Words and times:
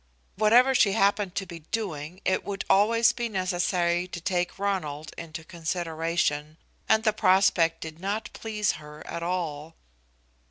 Whatever 0.35 0.73
she 0.73 0.93
happened 0.93 1.35
to 1.35 1.45
be 1.45 1.59
doing, 1.59 2.21
it 2.25 2.43
would 2.43 2.65
always 2.67 3.11
be 3.13 3.29
necessary 3.29 4.07
to 4.07 4.19
take 4.19 4.57
Ronald 4.57 5.13
into 5.15 5.43
consideration, 5.43 6.57
and 6.89 7.03
the 7.03 7.13
prospect 7.13 7.81
did 7.81 7.99
not 7.99 8.31
please 8.33 8.71
her 8.81 9.05
at 9.05 9.21
all. 9.21 9.75